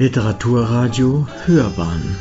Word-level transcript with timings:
Literaturradio 0.00 1.26
Hörbahn. 1.44 2.16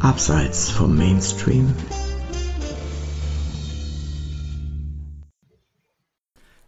Abseits 0.00 0.70
vom 0.70 0.96
Mainstream. 0.96 1.74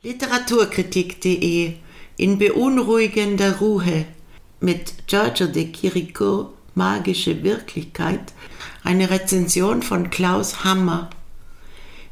Literaturkritik.de 0.02 1.77
in 2.18 2.38
beunruhigender 2.38 3.56
Ruhe 3.56 4.05
mit 4.61 5.07
Giorgio 5.07 5.46
de 5.46 5.73
Chirico 5.73 6.52
Magische 6.75 7.43
Wirklichkeit 7.43 8.34
eine 8.82 9.09
Rezension 9.09 9.82
von 9.82 10.11
Klaus 10.11 10.62
Hammer. 10.62 11.09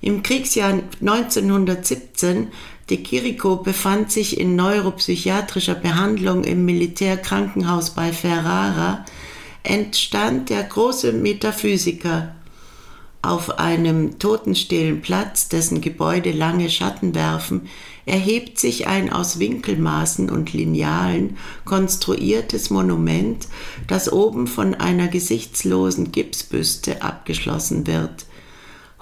Im 0.00 0.22
Kriegsjahr 0.22 0.84
1917 1.02 2.48
De 2.92 3.02
Chirico 3.02 3.56
befand 3.56 4.12
sich 4.12 4.38
in 4.38 4.54
neuropsychiatrischer 4.54 5.76
Behandlung 5.76 6.44
im 6.44 6.66
Militärkrankenhaus 6.66 7.88
bei 7.94 8.12
Ferrara, 8.12 9.06
entstand 9.62 10.50
der 10.50 10.62
große 10.64 11.12
Metaphysiker. 11.12 12.34
Auf 13.22 13.58
einem 13.58 14.18
totenstillen 14.18 15.00
Platz, 15.00 15.48
dessen 15.48 15.80
Gebäude 15.80 16.32
lange 16.32 16.68
Schatten 16.68 17.14
werfen, 17.14 17.62
erhebt 18.04 18.58
sich 18.58 18.86
ein 18.86 19.10
aus 19.10 19.38
Winkelmaßen 19.38 20.28
und 20.28 20.52
Linealen 20.52 21.38
konstruiertes 21.64 22.68
Monument, 22.68 23.48
das 23.86 24.12
oben 24.12 24.46
von 24.46 24.74
einer 24.74 25.08
gesichtslosen 25.08 26.12
Gipsbüste 26.12 27.00
abgeschlossen 27.00 27.86
wird. 27.86 28.26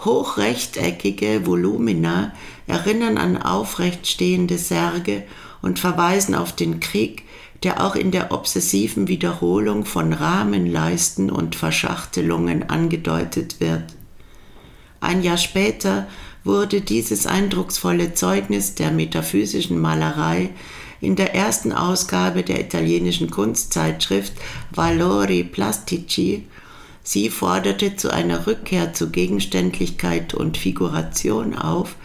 Hochrechteckige 0.04 1.46
Volumina 1.46 2.32
erinnern 2.66 3.18
an 3.18 3.36
aufrecht 3.36 4.06
stehende 4.06 4.58
Särge 4.58 5.24
und 5.62 5.78
verweisen 5.78 6.34
auf 6.34 6.54
den 6.54 6.80
Krieg, 6.80 7.24
der 7.62 7.84
auch 7.84 7.94
in 7.94 8.10
der 8.10 8.32
obsessiven 8.32 9.08
Wiederholung 9.08 9.84
von 9.84 10.12
Rahmenleisten 10.12 11.30
und 11.30 11.54
Verschachtelungen 11.54 12.70
angedeutet 12.70 13.60
wird. 13.60 13.84
Ein 15.00 15.22
Jahr 15.22 15.36
später 15.36 16.06
wurde 16.44 16.80
dieses 16.80 17.26
eindrucksvolle 17.26 18.14
Zeugnis 18.14 18.74
der 18.74 18.90
metaphysischen 18.90 19.78
Malerei 19.78 20.50
in 21.00 21.16
der 21.16 21.34
ersten 21.34 21.72
Ausgabe 21.72 22.42
der 22.42 22.60
italienischen 22.60 23.30
Kunstzeitschrift 23.30 24.32
Valori 24.70 25.44
Plastici 25.44 26.46
Sie 27.02 27.30
forderte 27.30 27.96
zu 27.96 28.10
einer 28.12 28.46
Rückkehr 28.46 28.92
zu 28.92 29.10
Gegenständlichkeit 29.10 30.34
und 30.34 30.58
Figuration 30.58 31.54
auf, 31.54 31.96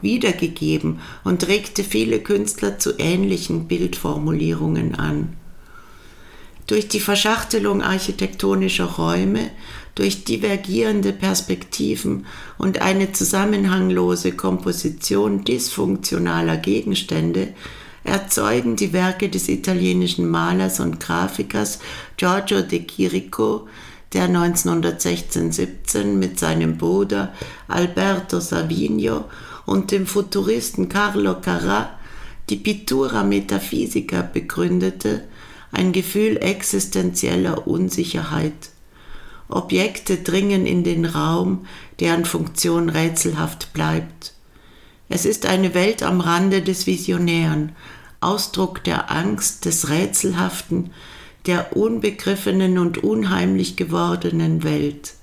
wiedergegeben 0.00 1.00
und 1.24 1.48
regte 1.48 1.82
viele 1.82 2.20
Künstler 2.20 2.78
zu 2.78 2.98
ähnlichen 2.98 3.66
Bildformulierungen 3.66 4.94
an. 4.94 5.36
Durch 6.66 6.88
die 6.88 7.00
Verschachtelung 7.00 7.82
architektonischer 7.82 8.86
Räume, 8.86 9.50
durch 9.94 10.24
divergierende 10.24 11.12
Perspektiven 11.12 12.26
und 12.56 12.80
eine 12.80 13.12
zusammenhanglose 13.12 14.32
Komposition 14.32 15.44
dysfunktionaler 15.44 16.56
Gegenstände 16.56 17.54
erzeugen 18.02 18.76
die 18.76 18.92
Werke 18.92 19.28
des 19.28 19.48
italienischen 19.48 20.28
Malers 20.28 20.80
und 20.80 21.00
Grafikers 21.00 21.80
Giorgio 22.16 22.62
de 22.62 22.84
Chirico 22.86 23.66
der 24.14 24.28
1916-17 24.28 26.04
mit 26.04 26.38
seinem 26.38 26.78
Bruder 26.78 27.34
Alberto 27.68 28.40
Savigno 28.40 29.24
und 29.66 29.90
dem 29.90 30.06
Futuristen 30.06 30.88
Carlo 30.88 31.32
Carrà 31.32 31.88
die 32.50 32.56
Pittura 32.56 33.24
Metaphysica 33.24 34.22
begründete, 34.22 35.24
ein 35.72 35.92
Gefühl 35.92 36.36
existenzieller 36.36 37.66
Unsicherheit. 37.66 38.70
Objekte 39.48 40.18
dringen 40.18 40.66
in 40.66 40.84
den 40.84 41.04
Raum, 41.04 41.66
deren 42.00 42.24
Funktion 42.24 42.88
rätselhaft 42.90 43.72
bleibt. 43.72 44.34
Es 45.08 45.24
ist 45.24 45.46
eine 45.46 45.74
Welt 45.74 46.02
am 46.02 46.20
Rande 46.20 46.62
des 46.62 46.86
Visionären, 46.86 47.72
Ausdruck 48.20 48.84
der 48.84 49.10
Angst, 49.10 49.64
des 49.64 49.88
Rätselhaften, 49.88 50.90
der 51.46 51.76
unbegriffenen 51.76 52.78
und 52.78 52.98
unheimlich 52.98 53.76
gewordenen 53.76 54.62
Welt. 54.62 55.14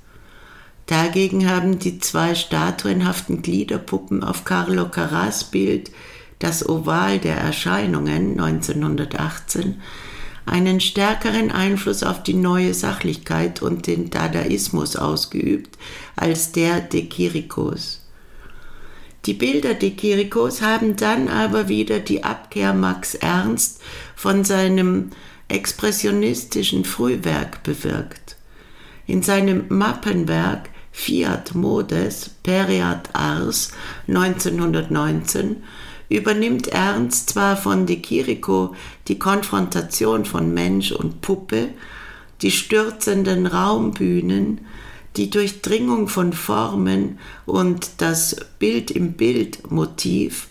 Dagegen 0.85 1.49
haben 1.49 1.79
die 1.79 1.99
zwei 1.99 2.35
statuenhaften 2.35 3.41
Gliederpuppen 3.41 4.23
auf 4.23 4.43
Carlo 4.43 4.89
Carras 4.89 5.45
Bild 5.45 5.91
Das 6.39 6.67
Oval 6.67 7.19
der 7.19 7.37
Erscheinungen 7.37 8.39
1918 8.39 9.79
einen 10.45 10.79
stärkeren 10.79 11.51
Einfluss 11.51 12.03
auf 12.03 12.23
die 12.23 12.33
neue 12.33 12.73
Sachlichkeit 12.73 13.61
und 13.61 13.87
den 13.87 14.09
Dadaismus 14.09 14.95
ausgeübt 14.95 15.77
als 16.15 16.51
der 16.51 16.81
de 16.81 17.07
Chiricos. 17.09 18.01
Die 19.25 19.35
Bilder 19.35 19.75
de 19.75 19.95
Chiricos 19.95 20.61
haben 20.61 20.95
dann 20.95 21.27
aber 21.27 21.69
wieder 21.69 21.99
die 21.99 22.23
Abkehr 22.23 22.73
Max 22.73 23.13
Ernst 23.13 23.81
von 24.15 24.43
seinem 24.43 25.11
expressionistischen 25.51 26.85
Frühwerk 26.85 27.63
bewirkt. 27.63 28.37
In 29.07 29.21
seinem 29.21 29.65
Mappenwerk 29.69 30.69
Fiat 30.91 31.55
Modes 31.55 32.29
Periat 32.43 33.09
Ars 33.13 33.71
1919 34.07 35.63
übernimmt 36.09 36.67
Ernst 36.67 37.29
zwar 37.29 37.55
von 37.55 37.85
De 37.85 38.01
Chirico 38.01 38.75
die 39.07 39.17
Konfrontation 39.17 40.25
von 40.25 40.53
Mensch 40.53 40.91
und 40.91 41.21
Puppe, 41.21 41.69
die 42.41 42.51
stürzenden 42.51 43.45
Raumbühnen, 43.45 44.61
die 45.15 45.29
Durchdringung 45.29 46.07
von 46.07 46.33
Formen 46.33 47.19
und 47.45 47.91
das 47.97 48.35
Bild 48.59 48.91
im 48.91 49.13
Bild 49.13 49.71
Motiv, 49.71 50.47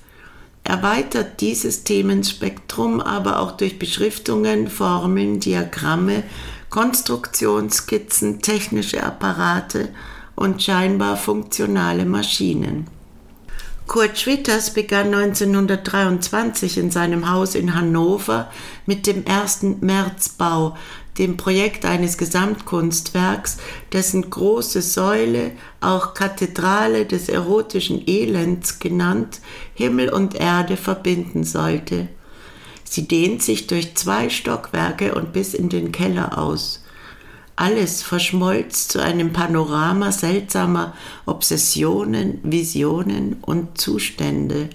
erweitert 0.65 1.41
dieses 1.41 1.85
Themenspektrum 1.85 3.01
aber 3.01 3.41
auch 3.41 3.53
durch 3.53 3.79
Beschriftungen, 3.79 4.69
Formeln, 4.69 5.41
Diagramme, 5.41 6.23
Konstruktionsskizzen, 6.69 8.41
technische 8.43 9.03
Apparate 9.03 9.89
und 10.37 10.63
scheinbar 10.63 11.17
funktionale 11.17 12.05
Maschinen. 12.05 12.87
Kurt 13.91 14.21
Schwitters 14.21 14.73
begann 14.73 15.13
1923 15.13 16.79
in 16.79 16.93
seinem 16.93 17.29
Haus 17.29 17.57
in 17.57 17.75
Hannover 17.75 18.49
mit 18.87 19.09
dem 19.09 19.25
ersten 19.25 19.79
Märzbau, 19.81 20.77
dem 21.19 21.37
Projekt 21.37 21.85
eines 21.85 22.17
Gesamtkunstwerks, 22.17 23.57
dessen 23.93 24.31
große 24.31 24.81
Säule, 24.81 25.51
auch 25.81 26.15
Kathedrale 26.15 27.05
des 27.05 27.29
erotischen 27.29 28.07
Elends 28.07 28.79
genannt, 28.79 29.41
Himmel 29.75 30.11
und 30.11 30.37
Erde 30.37 30.77
verbinden 30.77 31.43
sollte. 31.43 32.07
Sie 32.85 33.09
dehnt 33.09 33.43
sich 33.43 33.67
durch 33.67 33.97
zwei 33.97 34.31
Stockwerke 34.31 35.17
und 35.17 35.33
bis 35.33 35.53
in 35.53 35.69
den 35.69 35.91
Keller 35.91 36.39
aus. 36.39 36.85
Alles 37.61 38.03
verschmolz 38.03 38.89
zu 38.89 39.03
einem 39.03 39.35
Panorama 39.35 40.13
seltsamer 40.13 40.95
Obsessionen, 41.27 42.39
Visionen 42.43 43.37
und 43.43 43.79
Zustände. 43.79 44.71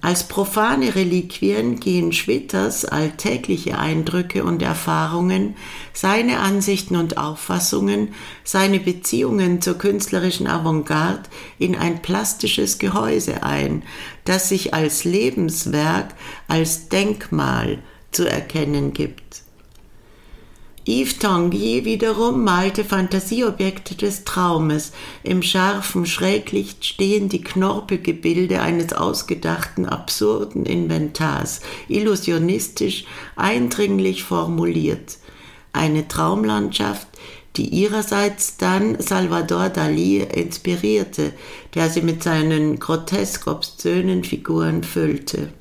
Als 0.00 0.22
profane 0.26 0.94
Reliquien 0.94 1.78
gehen 1.80 2.14
Schwitters 2.14 2.86
alltägliche 2.86 3.78
Eindrücke 3.78 4.42
und 4.42 4.62
Erfahrungen, 4.62 5.54
seine 5.92 6.38
Ansichten 6.38 6.96
und 6.96 7.18
Auffassungen, 7.18 8.14
seine 8.42 8.80
Beziehungen 8.80 9.60
zur 9.60 9.76
künstlerischen 9.76 10.46
Avantgarde 10.46 11.28
in 11.58 11.76
ein 11.76 12.00
plastisches 12.00 12.78
Gehäuse 12.78 13.42
ein, 13.42 13.82
das 14.24 14.48
sich 14.48 14.72
als 14.72 15.04
Lebenswerk, 15.04 16.14
als 16.46 16.88
Denkmal 16.88 17.80
zu 18.12 18.24
erkennen 18.26 18.94
gibt. 18.94 19.42
Yves 20.88 21.18
Tanguy 21.18 21.84
wiederum 21.84 22.44
malte 22.44 22.82
Fantasieobjekte 22.82 23.94
des 23.94 24.24
Traumes. 24.24 24.92
Im 25.22 25.42
scharfen 25.42 26.06
Schräglicht 26.06 26.82
stehen 26.82 27.28
die 27.28 27.42
Knorpelgebilde 27.42 28.62
eines 28.62 28.94
ausgedachten, 28.94 29.84
absurden 29.84 30.64
Inventars, 30.64 31.60
illusionistisch, 31.88 33.04
eindringlich 33.36 34.24
formuliert. 34.24 35.18
Eine 35.74 36.08
Traumlandschaft, 36.08 37.06
die 37.56 37.68
ihrerseits 37.68 38.56
dann 38.56 38.98
Salvador 38.98 39.68
Dali 39.68 40.22
inspirierte, 40.22 41.34
der 41.74 41.90
sie 41.90 42.00
mit 42.00 42.22
seinen 42.22 42.78
grotesk 42.78 43.46
obszönen 43.46 44.24
Figuren 44.24 44.82
füllte. 44.82 45.52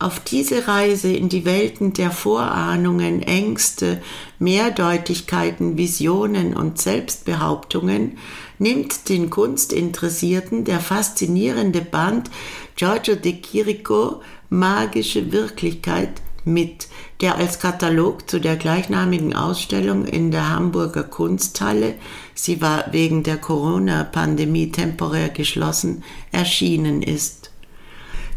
Auf 0.00 0.18
diese 0.18 0.66
Reise 0.66 1.12
in 1.12 1.28
die 1.28 1.44
Welten 1.44 1.92
der 1.92 2.10
Vorahnungen, 2.10 3.22
Ängste, 3.22 4.00
Mehrdeutigkeiten, 4.38 5.76
Visionen 5.76 6.56
und 6.56 6.80
Selbstbehauptungen 6.80 8.16
nimmt 8.58 9.10
den 9.10 9.28
Kunstinteressierten 9.28 10.64
der 10.64 10.80
faszinierende 10.80 11.82
Band 11.82 12.30
Giorgio 12.76 13.14
de 13.14 13.42
Chirico 13.42 14.22
Magische 14.48 15.32
Wirklichkeit 15.32 16.22
mit, 16.46 16.88
der 17.20 17.36
als 17.36 17.60
Katalog 17.60 18.30
zu 18.30 18.40
der 18.40 18.56
gleichnamigen 18.56 19.36
Ausstellung 19.36 20.06
in 20.06 20.30
der 20.30 20.48
Hamburger 20.48 21.04
Kunsthalle, 21.04 21.92
sie 22.34 22.62
war 22.62 22.86
wegen 22.92 23.22
der 23.22 23.36
Corona-Pandemie 23.36 24.72
temporär 24.72 25.28
geschlossen, 25.28 26.04
erschienen 26.32 27.02
ist. 27.02 27.39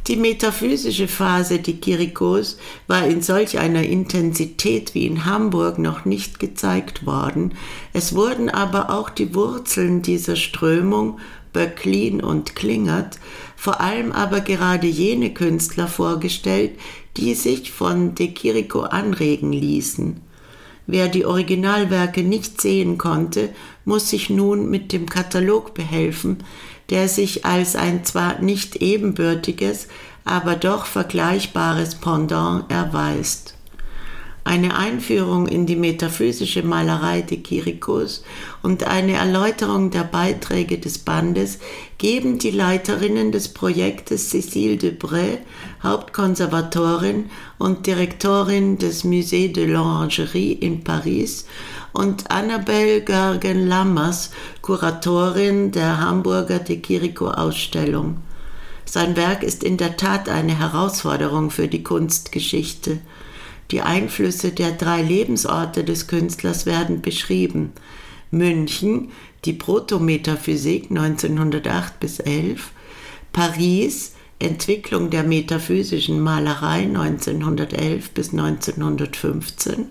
Die 0.07 0.17
metaphysische 0.17 1.07
Phase 1.07 1.59
die 1.59 1.77
Kirikos 1.77 2.57
war 2.87 3.07
in 3.07 3.21
solch 3.21 3.57
einer 3.57 3.83
Intensität 3.83 4.93
wie 4.93 5.05
in 5.05 5.23
Hamburg 5.23 5.79
noch 5.79 6.03
nicht 6.03 6.39
gezeigt 6.39 7.05
worden. 7.05 7.53
Es 7.93 8.13
wurden 8.13 8.49
aber 8.49 8.89
auch 8.89 9.09
die 9.09 9.33
Wurzeln 9.33 10.01
dieser 10.01 10.35
Strömung, 10.35 11.19
Böcklin 11.53 12.21
und 12.21 12.53
Klingert, 12.55 13.17
vor 13.55 13.79
allem 13.79 14.11
aber 14.11 14.41
gerade 14.41 14.87
jene 14.87 15.33
Künstler 15.33 15.87
vorgestellt, 15.87 16.71
die 17.15 17.33
sich 17.33 17.71
von 17.71 18.13
De 18.13 18.33
Chirico 18.33 18.81
anregen 18.81 19.53
ließen. 19.53 20.32
Wer 20.85 21.07
die 21.07 21.25
Originalwerke 21.25 22.23
nicht 22.23 22.59
sehen 22.59 22.97
konnte, 22.97 23.49
muss 23.85 24.09
sich 24.09 24.29
nun 24.29 24.69
mit 24.69 24.91
dem 24.91 25.07
Katalog 25.07 25.73
behelfen, 25.73 26.43
der 26.89 27.07
sich 27.07 27.45
als 27.45 27.75
ein 27.75 28.03
zwar 28.03 28.41
nicht 28.41 28.77
ebenbürtiges, 28.77 29.87
aber 30.25 30.55
doch 30.55 30.85
vergleichbares 30.85 31.95
Pendant 31.95 32.69
erweist. 32.69 33.52
Eine 34.45 34.75
Einführung 34.77 35.47
in 35.47 35.65
die 35.65 35.77
metaphysische 35.77 36.63
Malerei 36.63 37.21
de 37.21 37.41
Chiricos 37.41 38.23
und 38.61 38.83
eine 38.83 39.13
Erläuterung 39.13 39.89
der 39.89 40.03
Beiträge 40.03 40.77
des 40.79 40.99
Bandes 40.99 41.59
geben 41.97 42.39
die 42.39 42.51
Leiterinnen 42.51 43.31
des 43.31 43.53
Projektes 43.53 44.33
Cécile 44.33 44.77
Debray, 44.77 45.39
Hauptkonservatorin 45.81 47.29
und 47.57 47.87
Direktorin 47.87 48.77
des 48.77 49.05
Musée 49.05 49.51
de 49.51 49.65
l'Orangerie 49.65 50.51
in 50.51 50.83
Paris, 50.83 51.45
und 51.93 52.29
Annabel 52.29 53.01
Görgen-Lammers, 53.01 54.31
Kuratorin 54.61 55.71
der 55.71 55.99
Hamburger 55.99 56.59
De 56.59 56.81
Chirico-Ausstellung. 56.81 58.17
Sein 58.85 59.15
Werk 59.15 59.43
ist 59.43 59.63
in 59.63 59.77
der 59.77 59.95
Tat 59.95 60.27
eine 60.27 60.59
Herausforderung 60.59 61.49
für 61.49 61.67
die 61.67 61.83
Kunstgeschichte. 61.83 62.99
Die 63.73 63.81
Einflüsse 63.81 64.51
der 64.51 64.73
drei 64.73 65.01
Lebensorte 65.01 65.83
des 65.83 66.05
Künstlers 66.05 66.67
werden 66.67 67.01
beschrieben. 67.01 67.73
München, 68.29 69.09
die 69.45 69.53
Protometaphysik 69.53 70.91
1908 70.91 71.99
bis 71.99 72.19
11, 72.19 72.69
Paris, 73.31 74.13
Entwicklung 74.37 75.09
der 75.09 75.23
metaphysischen 75.23 76.19
Malerei 76.19 76.83
1911 76.83 78.11
bis 78.11 78.31
1915 78.31 79.87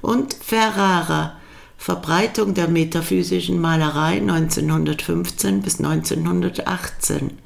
und 0.00 0.34
Ferrara, 0.34 1.36
Verbreitung 1.78 2.54
der 2.54 2.66
metaphysischen 2.66 3.60
Malerei 3.60 4.18
1915 4.18 5.62
bis 5.62 5.78
1918. 5.78 7.38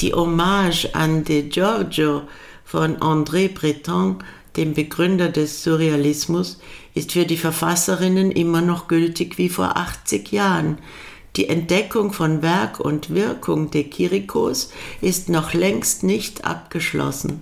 Die 0.00 0.12
Hommage 0.12 0.90
an 0.92 1.24
De 1.24 1.48
Giorgio 1.48 2.24
von 2.68 2.98
André 2.98 3.48
Breton, 3.48 4.18
dem 4.58 4.74
Begründer 4.74 5.30
des 5.30 5.62
Surrealismus, 5.62 6.58
ist 6.94 7.12
für 7.12 7.24
die 7.24 7.36
Verfasserinnen 7.36 8.32
immer 8.32 8.60
noch 8.60 8.88
gültig 8.88 9.38
wie 9.38 9.48
vor 9.48 9.76
80 9.76 10.32
Jahren. 10.32 10.78
Die 11.36 11.48
Entdeckung 11.48 12.12
von 12.12 12.42
Werk 12.42 12.80
und 12.80 13.14
Wirkung 13.14 13.70
de 13.70 13.88
Chiricos 13.88 14.72
ist 15.00 15.28
noch 15.28 15.54
längst 15.54 16.02
nicht 16.02 16.44
abgeschlossen. 16.44 17.40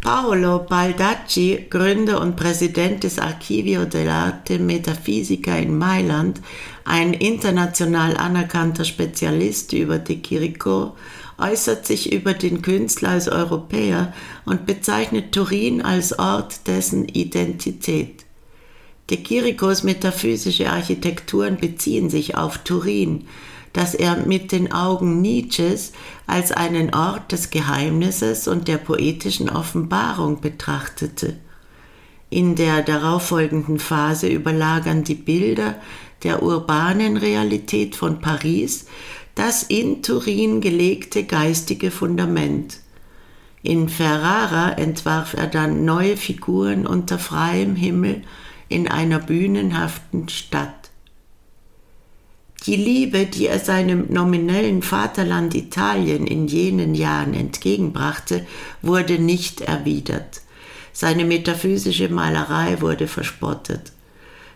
Paolo 0.00 0.58
Baldacci, 0.58 1.66
Gründer 1.70 2.20
und 2.20 2.36
Präsident 2.36 3.04
des 3.04 3.18
Archivio 3.18 3.84
dell'Arte 3.84 4.58
Metafisica 4.58 5.56
in 5.56 5.78
Mailand, 5.78 6.42
ein 6.84 7.14
international 7.14 8.16
anerkannter 8.16 8.84
Spezialist 8.84 9.72
über 9.72 9.98
De 9.98 10.20
Chirico, 10.20 10.94
äußert 11.38 11.86
sich 11.86 12.12
über 12.12 12.34
den 12.34 12.62
Künstler 12.62 13.10
als 13.10 13.28
Europäer 13.28 14.12
und 14.44 14.66
bezeichnet 14.66 15.32
Turin 15.32 15.82
als 15.82 16.18
Ort 16.18 16.66
dessen 16.66 17.08
Identität. 17.08 18.24
De 19.10 19.18
Chiricos 19.22 19.82
metaphysische 19.82 20.70
Architekturen 20.70 21.58
beziehen 21.58 22.08
sich 22.08 22.36
auf 22.36 22.58
Turin, 22.58 23.26
das 23.74 23.94
er 23.94 24.24
mit 24.26 24.52
den 24.52 24.72
Augen 24.72 25.20
Nietzsches 25.20 25.92
als 26.26 26.52
einen 26.52 26.94
Ort 26.94 27.32
des 27.32 27.50
Geheimnisses 27.50 28.48
und 28.48 28.68
der 28.68 28.78
poetischen 28.78 29.50
Offenbarung 29.50 30.40
betrachtete. 30.40 31.36
In 32.30 32.54
der 32.54 32.82
darauffolgenden 32.82 33.78
Phase 33.78 34.28
überlagern 34.28 35.04
die 35.04 35.14
Bilder 35.14 35.74
der 36.22 36.42
urbanen 36.42 37.16
Realität 37.16 37.96
von 37.96 38.20
Paris 38.20 38.86
das 39.34 39.62
in 39.64 40.02
Turin 40.02 40.60
gelegte 40.60 41.24
geistige 41.24 41.90
Fundament. 41.90 42.78
In 43.62 43.88
Ferrara 43.88 44.72
entwarf 44.72 45.34
er 45.34 45.46
dann 45.46 45.84
neue 45.84 46.16
Figuren 46.16 46.86
unter 46.86 47.18
freiem 47.18 47.76
Himmel 47.76 48.22
in 48.68 48.88
einer 48.88 49.18
bühnenhaften 49.18 50.28
Stadt. 50.28 50.90
Die 52.66 52.76
Liebe, 52.76 53.26
die 53.26 53.46
er 53.46 53.58
seinem 53.58 54.06
nominellen 54.10 54.82
Vaterland 54.82 55.54
Italien 55.54 56.26
in 56.26 56.46
jenen 56.46 56.94
Jahren 56.94 57.34
entgegenbrachte, 57.34 58.46
wurde 58.80 59.18
nicht 59.18 59.60
erwidert. 59.60 60.40
Seine 60.92 61.24
metaphysische 61.24 62.08
Malerei 62.08 62.80
wurde 62.80 63.06
verspottet. 63.06 63.93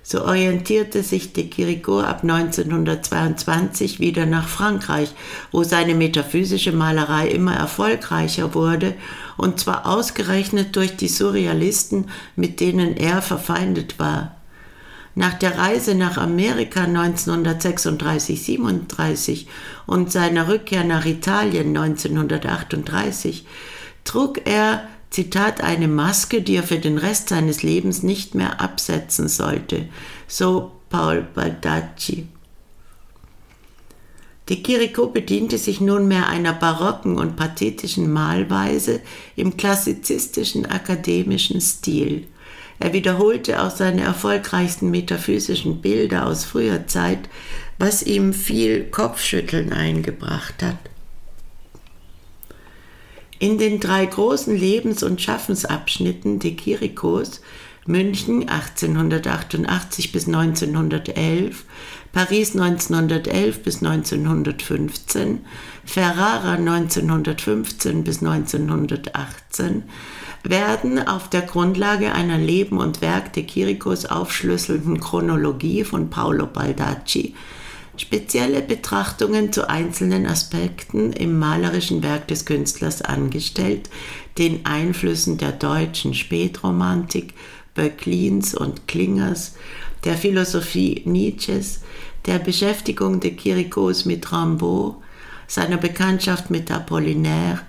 So 0.02 0.24
orientierte 0.24 1.02
sich 1.02 1.32
de 1.32 1.48
Chirico 1.50 2.00
ab 2.00 2.22
1922 2.22 4.00
wieder 4.00 4.26
nach 4.26 4.48
Frankreich, 4.48 5.14
wo 5.52 5.62
seine 5.64 5.94
metaphysische 5.94 6.72
Malerei 6.72 7.28
immer 7.28 7.54
erfolgreicher 7.54 8.54
wurde, 8.54 8.94
und 9.36 9.60
zwar 9.60 9.86
ausgerechnet 9.86 10.74
durch 10.76 10.96
die 10.96 11.08
Surrealisten, 11.08 12.06
mit 12.36 12.60
denen 12.60 12.96
er 12.96 13.20
verfeindet 13.22 13.98
war. 13.98 14.36
Nach 15.14 15.34
der 15.34 15.58
Reise 15.58 15.94
nach 15.96 16.16
Amerika 16.16 16.84
1936-37 16.84 19.46
und 19.86 20.12
seiner 20.12 20.46
Rückkehr 20.46 20.84
nach 20.84 21.06
Italien 21.06 21.76
1938 21.76 23.44
trug 24.04 24.46
er, 24.46 24.86
Zitat, 25.10 25.62
eine 25.62 25.88
Maske, 25.88 26.42
die 26.42 26.56
er 26.56 26.62
für 26.62 26.78
den 26.78 26.98
Rest 26.98 27.30
seines 27.30 27.62
Lebens 27.62 28.02
nicht 28.02 28.34
mehr 28.34 28.60
absetzen 28.60 29.28
sollte, 29.28 29.88
so 30.26 30.72
Paul 30.90 31.26
Baldacci. 31.34 32.26
De 34.48 34.62
Chirico 34.62 35.08
bediente 35.08 35.58
sich 35.58 35.80
nunmehr 35.80 36.26
einer 36.28 36.54
barocken 36.54 37.18
und 37.18 37.36
pathetischen 37.36 38.10
Malweise 38.10 39.00
im 39.36 39.58
klassizistischen 39.58 40.64
akademischen 40.64 41.60
Stil. 41.60 42.26
Er 42.78 42.92
wiederholte 42.92 43.62
auch 43.62 43.70
seine 43.70 44.02
erfolgreichsten 44.02 44.90
metaphysischen 44.90 45.82
Bilder 45.82 46.26
aus 46.26 46.44
früher 46.44 46.86
Zeit, 46.86 47.28
was 47.78 48.02
ihm 48.02 48.32
viel 48.32 48.84
Kopfschütteln 48.84 49.72
eingebracht 49.72 50.62
hat. 50.62 50.78
In 53.40 53.58
den 53.58 53.78
drei 53.78 54.04
großen 54.04 54.56
Lebens- 54.56 55.04
und 55.04 55.20
Schaffensabschnitten 55.20 56.40
de 56.40 56.56
Chiricos 56.58 57.40
München 57.86 58.48
1888 58.48 60.12
bis 60.12 60.26
1911, 60.26 61.64
Paris 62.12 62.54
1911 62.54 63.62
bis 63.62 63.82
1915, 63.82 65.40
Ferrara 65.86 66.54
1915 66.54 68.04
bis 68.04 68.22
1918 68.22 69.84
werden 70.42 71.06
auf 71.06 71.30
der 71.30 71.42
Grundlage 71.42 72.12
einer 72.12 72.38
Leben 72.38 72.78
und 72.78 73.00
Werk 73.00 73.32
de 73.32 73.46
Chiricos 73.46 74.04
aufschlüsselnden 74.04 75.00
Chronologie 75.00 75.84
von 75.84 76.10
Paolo 76.10 76.46
Baldacci 76.46 77.34
spezielle 78.00 78.62
Betrachtungen 78.62 79.52
zu 79.52 79.68
einzelnen 79.68 80.26
Aspekten 80.26 81.12
im 81.12 81.38
malerischen 81.38 82.02
Werk 82.02 82.28
des 82.28 82.44
Künstlers 82.44 83.02
angestellt, 83.02 83.88
den 84.38 84.64
Einflüssen 84.66 85.38
der 85.38 85.52
deutschen 85.52 86.14
Spätromantik, 86.14 87.34
Böcklins 87.74 88.54
und 88.54 88.88
Klingers, 88.88 89.54
der 90.04 90.14
Philosophie 90.14 91.02
Nietzsches, 91.04 91.80
der 92.26 92.38
Beschäftigung 92.38 93.20
de 93.20 93.36
Chiricos 93.36 94.04
mit 94.04 94.32
Rimbaud, 94.32 94.96
seiner 95.46 95.76
Bekanntschaft 95.76 96.50
mit 96.50 96.70
Apollinaire, 96.70 97.60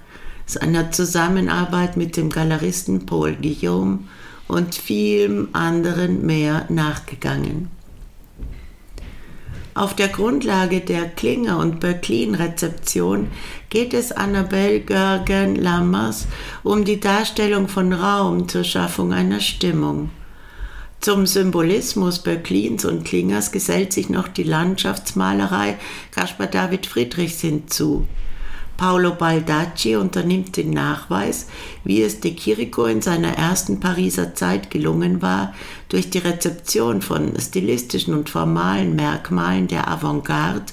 seiner 0.45 0.91
Zusammenarbeit 0.91 1.95
mit 1.95 2.17
dem 2.17 2.29
Galeristen 2.29 3.05
Paul 3.05 3.35
Guillaume 3.35 3.99
und 4.47 4.75
vielem 4.75 5.49
anderen 5.53 6.25
mehr 6.25 6.65
nachgegangen. 6.69 7.69
Auf 9.79 9.95
der 9.95 10.09
Grundlage 10.09 10.81
der 10.81 11.05
Klinger- 11.05 11.57
und 11.57 11.79
Böcklin-Rezeption 11.79 13.29
geht 13.69 13.93
es 13.93 14.11
Annabelle 14.11 14.81
Görgen-Lammers 14.81 16.27
um 16.63 16.83
die 16.83 16.99
Darstellung 16.99 17.69
von 17.69 17.93
Raum 17.93 18.49
zur 18.49 18.65
Schaffung 18.65 19.13
einer 19.13 19.39
Stimmung. 19.39 20.09
Zum 20.99 21.25
Symbolismus 21.25 22.19
Böcklins 22.19 22.83
und 22.83 23.05
Klingers 23.05 23.53
gesellt 23.53 23.93
sich 23.93 24.09
noch 24.09 24.27
die 24.27 24.43
Landschaftsmalerei 24.43 25.77
Caspar 26.11 26.47
David 26.47 26.85
Friedrichs 26.85 27.39
hinzu. 27.39 28.05
Paolo 28.79 29.13
Baldacci 29.13 29.97
unternimmt 29.97 30.55
den 30.55 30.69
Nachweis, 30.69 31.47
wie 31.83 32.01
es 32.01 32.21
de 32.21 32.33
Chirico 32.33 32.85
in 32.85 33.01
seiner 33.01 33.33
ersten 33.37 33.81
Pariser 33.81 34.35
Zeit 34.35 34.71
gelungen 34.71 35.21
war, 35.21 35.53
durch 35.89 36.09
die 36.09 36.19
Rezeption 36.19 37.01
von 37.01 37.33
stilistischen 37.37 38.13
und 38.13 38.29
formalen 38.29 38.95
Merkmalen 38.95 39.67
der 39.67 39.89
Avantgarde 39.89 40.71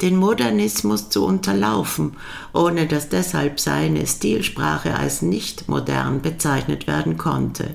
den 0.00 0.14
Modernismus 0.14 1.10
zu 1.10 1.24
unterlaufen, 1.26 2.12
ohne 2.54 2.86
dass 2.86 3.08
deshalb 3.08 3.58
seine 3.58 4.06
Stilsprache 4.06 4.94
als 4.94 5.22
nicht 5.22 5.68
modern 5.68 6.22
bezeichnet 6.22 6.86
werden 6.86 7.18
konnte. 7.18 7.74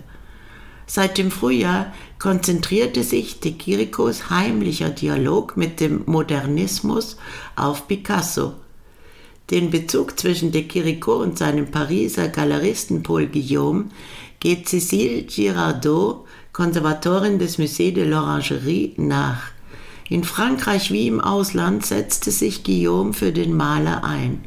Seit 0.86 1.18
dem 1.18 1.30
Frühjahr 1.30 1.88
konzentrierte 2.20 3.04
sich 3.04 3.42
de 3.42 3.52
Chiricos 3.60 4.30
heimlicher 4.30 4.92
Dialog 4.92 5.58
mit 5.58 5.82
dem 5.82 6.04
Modernismus 6.06 7.18
auf 7.58 7.90
Picasso, 7.90 8.54
den 9.52 9.70
Bezug 9.70 10.20
zwischen 10.20 10.52
de 10.52 10.68
Chirico 10.68 11.16
und 11.16 11.38
seinem 11.38 11.70
Pariser 11.70 12.30
Galeristen 12.30 13.04
Paul 13.04 13.28
Guillaume 13.28 13.90
geht 14.40 14.68
Cécile 14.68 15.24
Girardot, 15.26 16.26
Konservatorin 16.52 17.40
des 17.40 17.58
Musée 17.58 17.92
de 17.92 18.04
l'Orangerie, 18.04 18.94
nach. 18.98 19.52
In 20.10 20.24
Frankreich 20.24 20.92
wie 20.92 21.08
im 21.08 21.20
Ausland 21.22 21.86
setzte 21.86 22.32
sich 22.32 22.64
Guillaume 22.64 23.14
für 23.14 23.32
den 23.32 23.56
Maler 23.56 24.04
ein. 24.04 24.44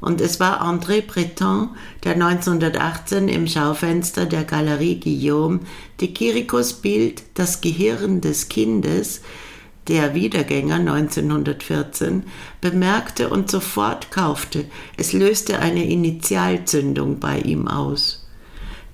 Und 0.00 0.20
es 0.20 0.40
war 0.40 0.62
André 0.62 1.02
Breton, 1.02 1.70
der 2.04 2.12
1918 2.12 3.28
im 3.28 3.46
Schaufenster 3.46 4.26
der 4.26 4.44
Galerie 4.44 5.00
Guillaume 5.00 5.60
de 6.00 6.12
Chiricos 6.12 6.74
Bild 6.74 7.22
Das 7.34 7.60
Gehirn 7.60 8.20
des 8.20 8.48
Kindes 8.48 9.22
der 9.88 10.14
Wiedergänger 10.14 10.76
1914, 10.76 12.24
bemerkte 12.60 13.28
und 13.28 13.50
sofort 13.50 14.10
kaufte. 14.10 14.64
Es 14.96 15.12
löste 15.12 15.58
eine 15.58 15.84
Initialzündung 15.84 17.20
bei 17.20 17.38
ihm 17.40 17.68
aus. 17.68 18.26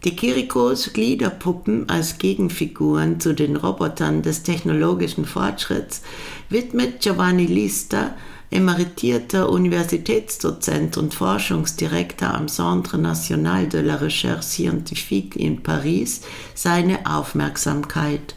Die 0.04 0.16
Kirikos 0.16 0.92
Gliederpuppen 0.92 1.88
als 1.88 2.18
Gegenfiguren 2.18 3.20
zu 3.20 3.34
den 3.34 3.54
Robotern 3.54 4.22
des 4.22 4.42
technologischen 4.42 5.24
Fortschritts 5.24 6.02
widmet 6.48 7.00
Giovanni 7.00 7.46
Lista, 7.46 8.16
emeritierter 8.50 9.48
Universitätsdozent 9.48 10.98
und 10.98 11.14
Forschungsdirektor 11.14 12.34
am 12.34 12.48
Centre 12.48 12.98
National 12.98 13.68
de 13.68 13.80
la 13.80 13.94
Recherche 13.94 14.42
Scientifique 14.42 15.36
in 15.36 15.62
Paris, 15.62 16.22
seine 16.54 17.06
Aufmerksamkeit. 17.06 18.34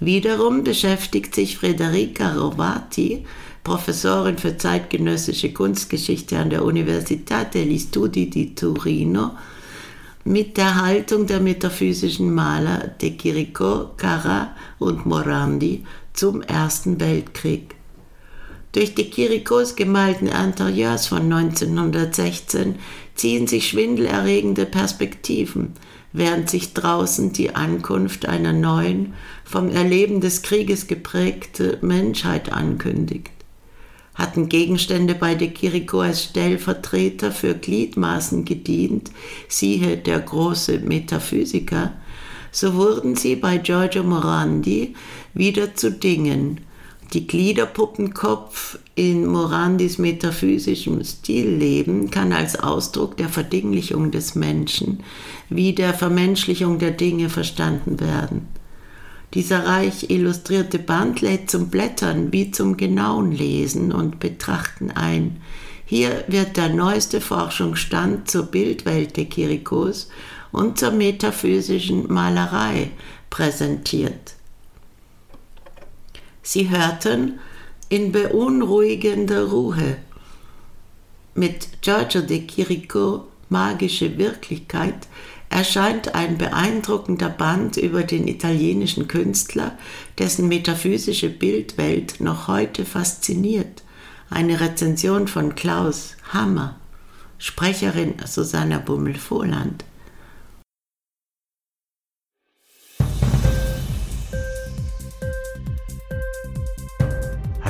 Wiederum 0.00 0.62
beschäftigt 0.62 1.34
sich 1.34 1.58
Frederica 1.58 2.34
Rovati, 2.34 3.24
Professorin 3.64 4.38
für 4.38 4.56
zeitgenössische 4.56 5.52
Kunstgeschichte 5.52 6.38
an 6.38 6.50
der 6.50 6.62
Università 6.62 7.44
degli 7.44 7.78
Studi 7.78 8.30
di 8.30 8.54
Torino, 8.54 9.32
mit 10.24 10.56
der 10.56 10.80
Haltung 10.80 11.26
der 11.26 11.40
metaphysischen 11.40 12.32
Maler 12.32 12.94
De 13.00 13.16
Chirico, 13.16 13.90
Carra 13.96 14.54
und 14.78 15.04
Morandi 15.04 15.84
zum 16.12 16.42
Ersten 16.42 17.00
Weltkrieg. 17.00 17.74
Durch 18.72 18.94
die 18.94 19.10
Chiricos 19.10 19.74
gemalten 19.74 20.28
Interieurs 20.28 21.06
von 21.08 21.32
1916 21.32 22.76
ziehen 23.16 23.48
sich 23.48 23.68
schwindelerregende 23.68 24.64
Perspektiven– 24.64 25.72
während 26.12 26.48
sich 26.48 26.74
draußen 26.74 27.32
die 27.32 27.54
Ankunft 27.54 28.26
einer 28.26 28.52
neuen, 28.52 29.14
vom 29.44 29.70
Erleben 29.70 30.20
des 30.20 30.42
Krieges 30.42 30.86
geprägte 30.86 31.78
Menschheit 31.82 32.52
ankündigt. 32.52 33.30
Hatten 34.14 34.48
Gegenstände 34.48 35.14
bei 35.14 35.34
de 35.34 35.48
Chirico 35.48 36.00
als 36.00 36.24
Stellvertreter 36.24 37.30
für 37.30 37.54
Gliedmaßen 37.54 38.44
gedient, 38.44 39.12
siehe 39.48 39.96
der 39.96 40.18
große 40.18 40.80
Metaphysiker, 40.80 41.92
so 42.50 42.74
wurden 42.74 43.14
sie 43.14 43.36
bei 43.36 43.58
Giorgio 43.58 44.02
Morandi 44.02 44.94
wieder 45.34 45.74
zu 45.74 45.92
Dingen, 45.92 46.60
die 47.12 47.26
Gliederpuppenkopf 47.26 48.78
in 48.94 49.26
Morandis 49.26 49.98
metaphysischem 49.98 51.02
Stilleben 51.02 52.10
kann 52.10 52.32
als 52.32 52.58
Ausdruck 52.58 53.16
der 53.16 53.28
Verdinglichung 53.28 54.10
des 54.10 54.34
Menschen 54.34 55.02
wie 55.48 55.72
der 55.72 55.94
Vermenschlichung 55.94 56.78
der 56.78 56.90
Dinge 56.90 57.30
verstanden 57.30 57.98
werden. 58.00 58.48
Dieser 59.34 59.66
reich 59.66 60.10
illustrierte 60.10 60.78
Band 60.78 61.20
lädt 61.20 61.50
zum 61.50 61.68
Blättern 61.68 62.32
wie 62.32 62.50
zum 62.50 62.76
genauen 62.76 63.32
Lesen 63.32 63.92
und 63.92 64.20
Betrachten 64.20 64.90
ein. 64.90 65.40
Hier 65.84 66.24
wird 66.28 66.56
der 66.56 66.68
neueste 66.70 67.20
Forschungsstand 67.20 68.30
zur 68.30 68.44
Bildwelt 68.44 69.16
der 69.16 69.26
Kirikos 69.26 70.08
und 70.52 70.78
zur 70.78 70.90
metaphysischen 70.90 72.12
Malerei 72.12 72.90
präsentiert. 73.30 74.37
Sie 76.50 76.70
hörten 76.70 77.40
in 77.90 78.10
beunruhigender 78.10 79.50
Ruhe 79.50 79.98
mit 81.34 81.82
Giorgio 81.82 82.22
de 82.22 82.46
Chirico 82.46 83.26
Magische 83.50 84.16
Wirklichkeit 84.16 85.08
erscheint 85.50 86.14
ein 86.14 86.38
beeindruckender 86.38 87.28
Band 87.28 87.76
über 87.76 88.02
den 88.02 88.26
italienischen 88.26 89.08
Künstler, 89.08 89.76
dessen 90.18 90.48
metaphysische 90.48 91.28
Bildwelt 91.28 92.18
noch 92.18 92.48
heute 92.48 92.86
fasziniert. 92.86 93.82
Eine 94.30 94.58
Rezension 94.58 95.28
von 95.28 95.54
Klaus 95.54 96.16
Hammer, 96.32 96.76
Sprecherin 97.36 98.14
Susanna 98.24 98.78
Bummel-Vohland. 98.78 99.84